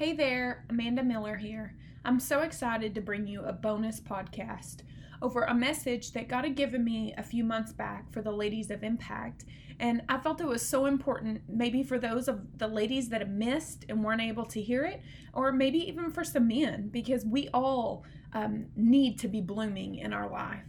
[0.00, 1.74] Hey there, Amanda Miller here.
[2.06, 4.76] I'm so excited to bring you a bonus podcast
[5.20, 8.70] over a message that God had given me a few months back for the ladies
[8.70, 9.44] of Impact.
[9.78, 13.28] And I felt it was so important, maybe for those of the ladies that have
[13.28, 15.02] missed and weren't able to hear it,
[15.34, 20.14] or maybe even for some men, because we all um, need to be blooming in
[20.14, 20.64] our life.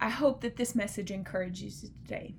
[0.00, 2.36] I hope that this message encourages you today.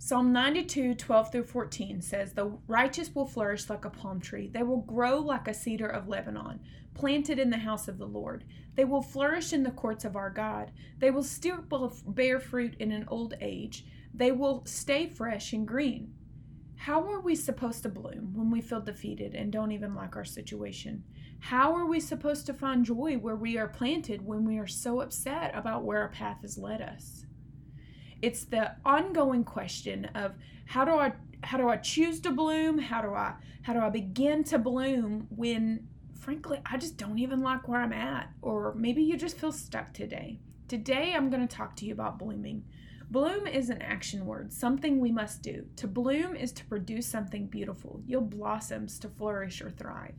[0.00, 4.46] Psalm 92, 12 through 14 says, The righteous will flourish like a palm tree.
[4.46, 6.60] They will grow like a cedar of Lebanon,
[6.94, 8.44] planted in the house of the Lord.
[8.76, 10.70] They will flourish in the courts of our God.
[10.98, 11.64] They will still
[12.06, 13.86] bear fruit in an old age.
[14.14, 16.14] They will stay fresh and green.
[16.76, 20.24] How are we supposed to bloom when we feel defeated and don't even like our
[20.24, 21.02] situation?
[21.40, 25.00] How are we supposed to find joy where we are planted when we are so
[25.00, 27.24] upset about where our path has led us?
[28.20, 30.34] It's the ongoing question of
[30.66, 31.12] how do I
[31.44, 32.78] how do I choose to bloom?
[32.78, 35.86] How do I how do I begin to bloom when
[36.18, 39.92] frankly I just don't even like where I'm at or maybe you just feel stuck
[39.92, 40.40] today.
[40.66, 42.64] Today I'm going to talk to you about blooming.
[43.10, 45.64] Bloom is an action word, something we must do.
[45.76, 48.02] To bloom is to produce something beautiful.
[48.04, 50.14] You'll blossoms to flourish or thrive.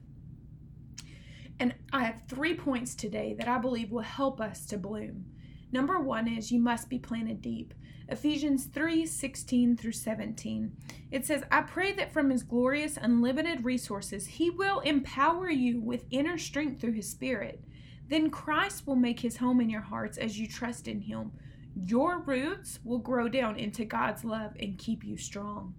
[1.60, 5.26] And I have three points today that I believe will help us to bloom.
[5.72, 7.74] Number one is you must be planted deep.
[8.12, 10.72] Ephesians 3 16 through 17.
[11.12, 16.06] It says, I pray that from his glorious, unlimited resources, he will empower you with
[16.10, 17.64] inner strength through his Spirit.
[18.08, 21.32] Then Christ will make his home in your hearts as you trust in him.
[21.76, 25.76] Your roots will grow down into God's love and keep you strong.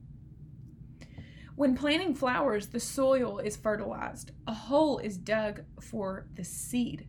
[1.56, 4.30] When planting flowers, the soil is fertilized.
[4.46, 7.06] A hole is dug for the seed.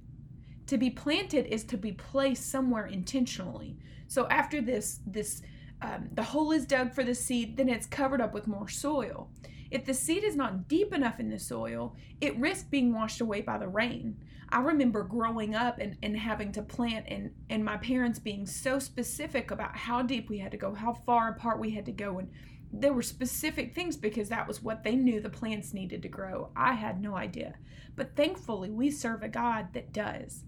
[0.72, 3.75] To be planted is to be placed somewhere intentionally.
[4.08, 5.41] So after this, this
[5.81, 9.30] um, the hole is dug for the seed, then it's covered up with more soil.
[9.69, 13.42] If the seed is not deep enough in the soil, it risks being washed away
[13.42, 14.16] by the rain.
[14.47, 18.80] I remember growing up and, and having to plant and, and my parents being so
[18.80, 22.20] specific about how deep we had to go, how far apart we had to go.
[22.20, 22.31] And
[22.71, 26.49] there were specific things because that was what they knew the plants needed to grow.
[26.55, 27.55] I had no idea.
[27.98, 30.45] But thankfully, we serve a God that does.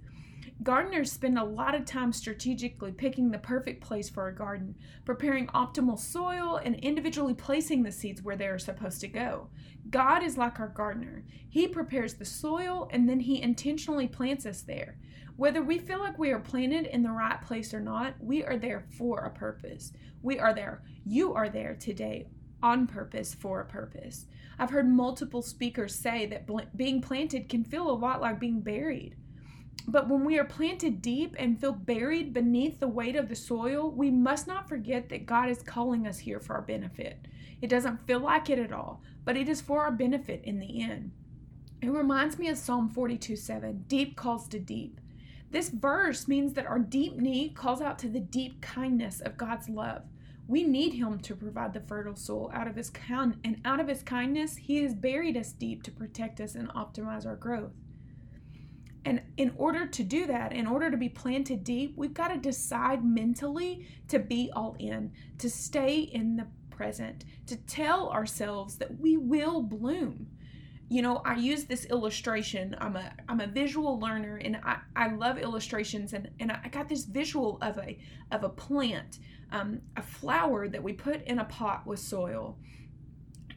[0.63, 5.47] Gardeners spend a lot of time strategically picking the perfect place for a garden, preparing
[5.47, 9.50] optimal soil, and individually placing the seeds where they are supposed to go.
[9.90, 11.25] God is like our gardener.
[11.50, 15.00] He prepares the soil and then He intentionally plants us there.
[15.35, 18.57] Whether we feel like we are planted in the right place or not, we are
[18.57, 19.91] there for a purpose.
[20.22, 20.84] We are there.
[21.03, 22.28] You are there today
[22.62, 24.28] on purpose for a purpose.
[24.57, 28.62] I've heard multiple speakers say that bl- being planted can feel a lot like being
[28.62, 29.18] buried.
[29.88, 33.91] But when we are planted deep and feel buried beneath the weight of the soil,
[33.91, 37.28] we must not forget that God is calling us here for our benefit.
[37.61, 40.81] It doesn't feel like it at all, but it is for our benefit in the
[40.81, 41.12] end.
[41.81, 45.01] It reminds me of Psalm 42 7 Deep calls to deep.
[45.51, 49.69] This verse means that our deep need calls out to the deep kindness of God's
[49.69, 50.03] love.
[50.47, 53.88] We need him to provide the fertile soil out of his kind and out of
[53.88, 57.73] his kindness, he has buried us deep to protect us and optimize our growth.
[59.06, 62.38] And in order to do that, in order to be planted deep, we've got to
[62.38, 69.00] decide mentally to be all in, to stay in the present, to tell ourselves that
[69.00, 70.28] we will bloom.
[70.90, 72.75] You know, I use this illustration.
[72.80, 76.88] I'm a I'm a visual learner and I, I love illustrations and, and I got
[76.88, 77.97] this visual of a
[78.31, 79.19] of a plant,
[79.52, 82.58] um, a flower that we put in a pot with soil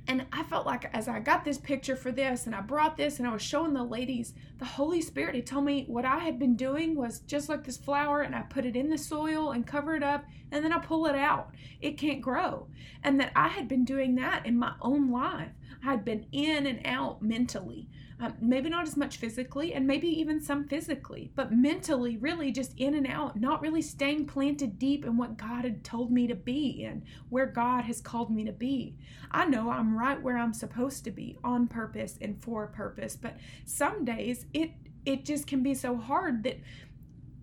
[0.09, 3.19] and I felt like as I got this picture for this and I brought this
[3.19, 6.39] and I was showing the ladies, the Holy Spirit had told me what I had
[6.39, 9.67] been doing was just like this flower and I put it in the soil and
[9.67, 11.51] cover it up and then I pull it out.
[11.81, 12.69] It can't grow.
[13.03, 15.51] And that I had been doing that in my own life.
[15.83, 17.89] I had been in and out mentally.
[18.19, 22.73] Um, maybe not as much physically, and maybe even some physically, but mentally, really just
[22.79, 26.35] in and out, not really staying planted deep in what God had told me to
[26.35, 28.97] be and where God has called me to be.
[29.31, 33.17] I know I'm right where I'm supposed to be on purpose and for a purpose,
[33.17, 34.73] but some days it
[35.05, 36.59] it just can be so hard that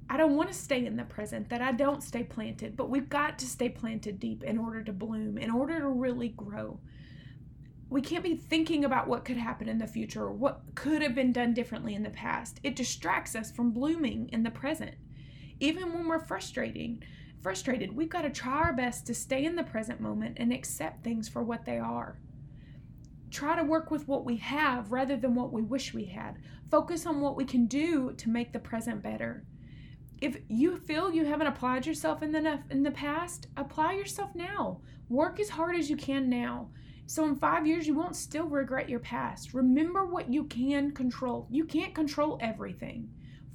[0.10, 3.10] I don't want to stay in the present, that I don't stay planted, but we've
[3.10, 6.80] got to stay planted deep in order to bloom, in order to really grow
[7.94, 11.14] we can't be thinking about what could happen in the future or what could have
[11.14, 12.60] been done differently in the past.
[12.64, 14.96] It distracts us from blooming in the present.
[15.60, 17.04] Even when we're frustrating,
[17.40, 21.04] frustrated, we've got to try our best to stay in the present moment and accept
[21.04, 22.18] things for what they are.
[23.34, 26.38] Try to work with what we have rather than what we wish we had.
[26.72, 29.46] Focus on what we can do to make the present better.
[30.22, 34.82] If you feel you haven't applied yourself in the in the past, apply yourself now.
[35.10, 36.70] Work as hard as you can now
[37.06, 39.54] So in five years, you won't still regret your past.
[39.54, 41.48] Remember what you can control.
[41.50, 43.10] You can't control everything.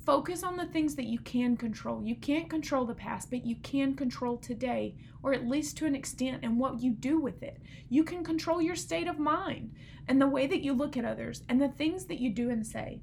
[0.08, 2.02] Focus on the things that you can control.
[2.02, 5.94] You can't control the past, but you can control today, or at least to an
[5.94, 7.60] extent, and what you do with it.
[7.90, 9.75] You can control your state of mind
[10.08, 12.66] and the way that you look at others and the things that you do and
[12.66, 13.02] say.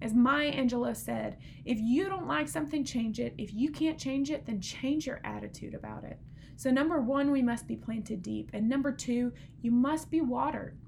[0.00, 1.36] As Maya Angelou said,
[1.66, 3.34] if you don't like something, change it.
[3.36, 6.18] If you can't change it, then change your attitude about it.
[6.56, 8.48] So, number one, we must be planted deep.
[8.54, 10.78] And number two, you must be watered.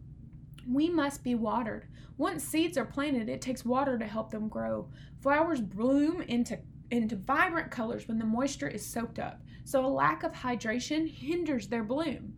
[0.66, 1.86] We must be watered.
[2.16, 4.88] Once seeds are planted, it takes water to help them grow.
[5.20, 6.58] Flowers bloom into,
[6.90, 9.40] into vibrant colors when the moisture is soaked up.
[9.64, 12.34] So, a lack of hydration hinders their bloom.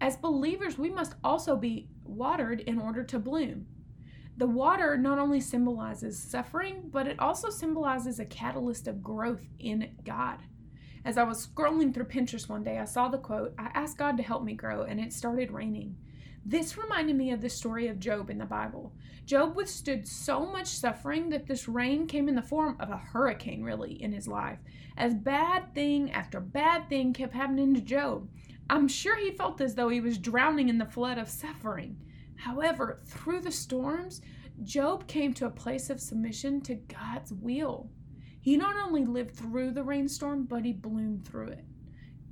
[0.00, 3.66] As believers, we must also be watered in order to bloom.
[4.36, 9.96] The water not only symbolizes suffering, but it also symbolizes a catalyst of growth in
[10.04, 10.38] God.
[11.04, 14.16] As I was scrolling through Pinterest one day, I saw the quote, I asked God
[14.16, 15.96] to help me grow, and it started raining.
[16.44, 18.92] This reminded me of the story of Job in the Bible.
[19.26, 23.62] Job withstood so much suffering that this rain came in the form of a hurricane,
[23.62, 24.58] really, in his life.
[24.96, 28.28] As bad thing after bad thing kept happening to Job,
[28.70, 31.96] I'm sure he felt as though he was drowning in the flood of suffering.
[32.36, 34.22] However, through the storms,
[34.62, 37.90] Job came to a place of submission to God's will.
[38.40, 41.64] He not only lived through the rainstorm, but he bloomed through it.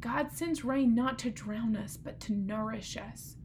[0.00, 3.36] God sends rain not to drown us, but to nourish us.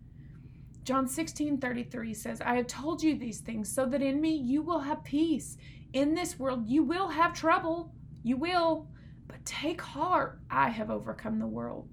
[0.84, 4.62] John 16 33 says, I have told you these things so that in me you
[4.62, 5.58] will have peace.
[5.94, 7.94] In this world you will have trouble.
[8.24, 8.88] You will.
[9.28, 11.88] But take heart, I have overcome the world.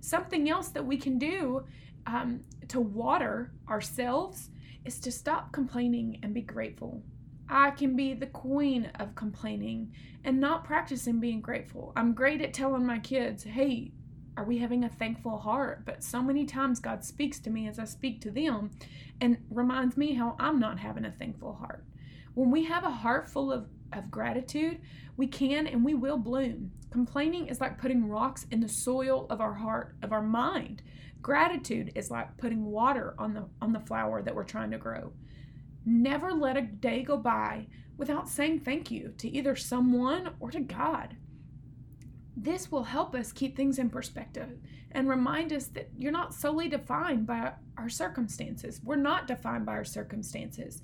[0.00, 1.64] Something else that we can do
[2.06, 4.50] um, to water ourselves
[4.84, 7.02] is to stop complaining and be grateful.
[7.48, 9.92] I can be the queen of complaining
[10.24, 11.92] and not practicing being grateful.
[11.96, 13.92] I'm great at telling my kids, hey,
[14.36, 15.84] are we having a thankful heart?
[15.84, 18.70] But so many times God speaks to me as I speak to them
[19.20, 21.84] and reminds me how I'm not having a thankful heart.
[22.34, 24.80] When we have a heart full of, of gratitude,
[25.16, 26.70] we can and we will bloom.
[26.90, 30.82] Complaining is like putting rocks in the soil of our heart, of our mind.
[31.22, 35.12] Gratitude is like putting water on the on the flower that we're trying to grow.
[35.84, 37.66] Never let a day go by
[37.96, 41.16] without saying thank you to either someone or to God.
[42.36, 44.58] This will help us keep things in perspective
[44.92, 48.80] and remind us that you're not solely defined by our circumstances.
[48.84, 50.82] We're not defined by our circumstances.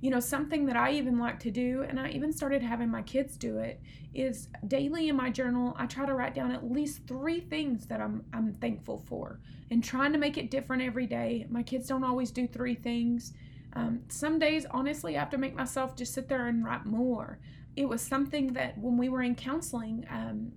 [0.00, 3.02] You know, something that I even like to do, and I even started having my
[3.02, 3.80] kids do it,
[4.14, 8.00] is daily in my journal, I try to write down at least three things that
[8.00, 9.40] I'm, I'm thankful for
[9.70, 11.46] and trying to make it different every day.
[11.48, 13.32] My kids don't always do three things.
[13.74, 17.38] Um, some days, honestly, I have to make myself just sit there and write more.
[17.76, 20.52] It was something that when we were in counseling, um,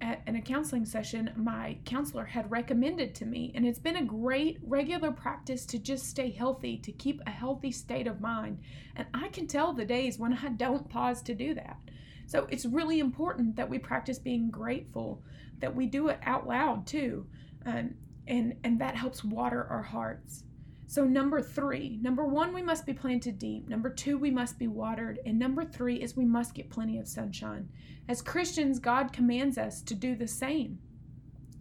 [0.00, 4.04] at, in a counseling session, my counselor had recommended to me, and it's been a
[4.04, 8.58] great regular practice to just stay healthy, to keep a healthy state of mind.
[8.96, 11.78] And I can tell the days when I don't pause to do that.
[12.26, 15.22] So it's really important that we practice being grateful,
[15.58, 17.26] that we do it out loud too,
[17.66, 17.94] um,
[18.26, 20.44] and and that helps water our hearts.
[20.90, 23.68] So, number three, number one, we must be planted deep.
[23.68, 25.20] Number two, we must be watered.
[25.24, 27.68] And number three is we must get plenty of sunshine.
[28.08, 30.80] As Christians, God commands us to do the same.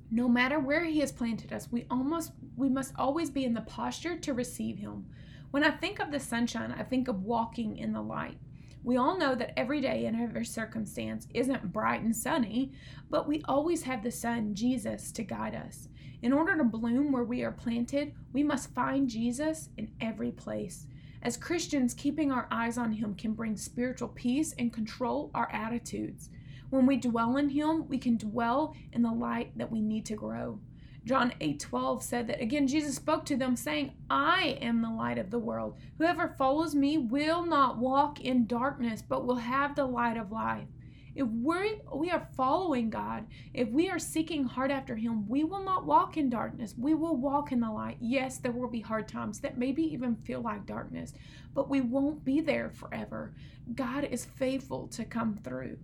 [0.09, 3.61] No matter where He has planted us, we almost we must always be in the
[3.61, 5.05] posture to receive Him.
[5.51, 8.39] When I think of the sunshine, I think of walking in the light.
[8.83, 12.71] We all know that every day and every circumstance isn't bright and sunny,
[13.11, 15.87] but we always have the sun, Jesus, to guide us.
[16.21, 20.85] In order to bloom where we are planted, we must find Jesus in every place.
[21.21, 26.29] As Christians, keeping our eyes on Him can bring spiritual peace and control our attitudes.
[26.69, 30.15] When we dwell in Him, we can dwell in the light that we need to
[30.15, 30.59] grow.
[31.05, 35.31] John 8:12 said that again Jesus spoke to them saying, "I am the light of
[35.31, 35.77] the world.
[35.97, 40.67] Whoever follows me will not walk in darkness, but will have the light of life."
[41.15, 45.63] If we we are following God, if we are seeking hard after Him, we will
[45.63, 46.75] not walk in darkness.
[46.77, 47.97] We will walk in the light.
[47.99, 51.13] Yes, there will be hard times that maybe even feel like darkness,
[51.53, 53.33] but we won't be there forever.
[53.75, 55.77] God is faithful to come through.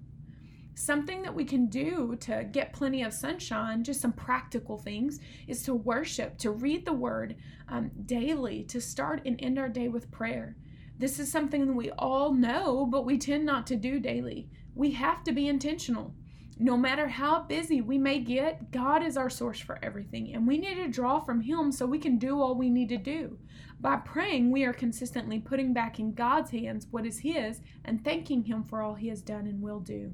[0.78, 5.64] Something that we can do to get plenty of sunshine, just some practical things, is
[5.64, 7.38] to worship, to read the Word
[7.70, 10.58] um, daily, to start and end our day with prayer.
[10.98, 14.50] This is something that we all know, but we tend not to do daily.
[14.76, 16.16] We have to be intentional.
[16.58, 20.58] No matter how busy we may get, God is our source for everything, and we
[20.58, 23.38] need to draw from Him so we can do all we need to do.
[23.82, 28.46] By praying, we are consistently putting back in God's hands what is His and thanking
[28.46, 30.14] Him for all He has done and will do.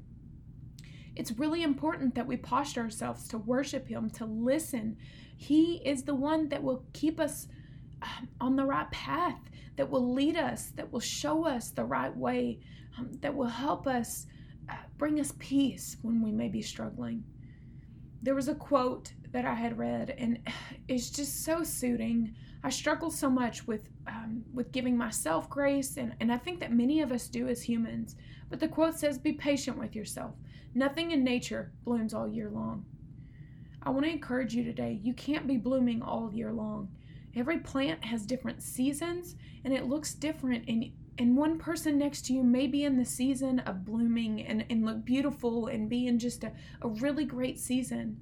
[1.14, 4.96] It's really important that we posture ourselves to worship Him, to listen.
[5.36, 7.46] He is the one that will keep us
[8.02, 9.38] um, on the right path,
[9.76, 12.60] that will lead us, that will show us the right way,
[12.98, 14.26] um, that will help us
[14.68, 17.24] uh, bring us peace when we may be struggling.
[18.22, 20.38] There was a quote that I had read, and
[20.88, 22.34] it's just so suiting.
[22.64, 26.72] I struggle so much with um, with giving myself grace, and, and I think that
[26.72, 28.16] many of us do as humans.
[28.50, 30.34] But the quote says, "Be patient with yourself.
[30.74, 32.84] Nothing in nature blooms all year long."
[33.84, 35.00] I want to encourage you today.
[35.02, 36.88] You can't be blooming all year long.
[37.34, 40.64] Every plant has different seasons, and it looks different.
[40.68, 44.64] And and one person next to you may be in the season of blooming and,
[44.70, 48.18] and look beautiful and be in just a, a really great season.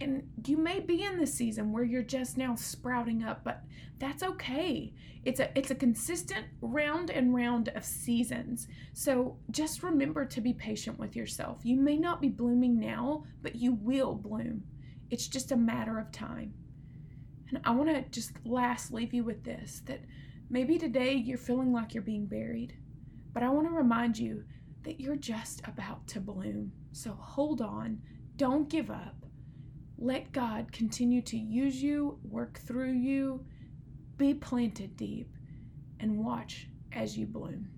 [0.00, 3.62] And you may be in the season where you're just now sprouting up but
[3.98, 4.92] that's okay.
[5.24, 8.66] It's a it's a consistent round and round of seasons.
[8.94, 11.60] So just remember to be patient with yourself.
[11.62, 14.64] You may not be blooming now but you will bloom.
[15.10, 16.54] It's just a matter of time
[17.52, 20.00] and i want to just last leave you with this that
[20.50, 22.76] maybe today you're feeling like you're being buried
[23.32, 24.42] but i want to remind you
[24.82, 28.00] that you're just about to bloom so hold on
[28.36, 29.22] don't give up
[30.02, 33.46] let God continue to use you, work through you,
[34.16, 35.32] be planted deep,
[36.00, 37.68] and watch as you bloom.